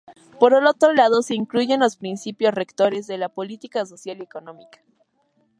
Por 0.39 0.55
otro 0.55 0.93
lado 0.93 1.21
se 1.21 1.35
incluyen 1.35 1.79
los 1.81 1.95
principios 1.95 2.55
rectores 2.55 3.05
de 3.05 3.19
la 3.19 3.29
política 3.29 3.85
social 3.85 4.17
y 4.17 4.23
económica. 4.23 4.79